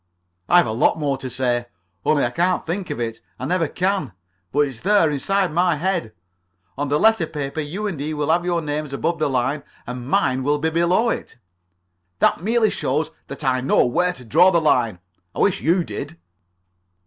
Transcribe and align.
"I've 0.49 0.65
a 0.65 0.71
lot 0.71 0.97
more 0.97 1.15
to 1.17 1.29
say, 1.29 1.67
only 2.03 2.25
I 2.25 2.31
can't 2.31 2.65
think 2.65 2.89
of 2.89 2.99
it. 2.99 3.21
I 3.37 3.45
never 3.45 3.67
can. 3.67 4.13
But 4.51 4.61
it's 4.61 4.79
there. 4.79 5.11
Inside 5.11 5.51
my 5.51 5.75
head. 5.75 6.11
On 6.75 6.89
the 6.89 6.99
letter 6.99 7.27
paper 7.27 7.59
you 7.61 7.85
and 7.85 7.99
he 7.99 8.15
will 8.15 8.31
have 8.31 8.43
your 8.43 8.63
names 8.63 8.93
above 8.93 9.19
the 9.19 9.29
line, 9.29 9.61
and 9.85 10.09
mine 10.09 10.41
will 10.41 10.57
be 10.57 10.71
below 10.71 11.11
it." 11.11 11.37
"That 12.17 12.41
merely 12.41 12.71
shows 12.71 13.11
that 13.27 13.43
I 13.43 13.61
know 13.61 13.85
where 13.85 14.13
to 14.13 14.25
draw 14.25 14.49
the 14.49 14.59
line. 14.59 14.97
I 15.35 15.39
wish 15.41 15.61
you 15.61 15.83
did." 15.83 16.17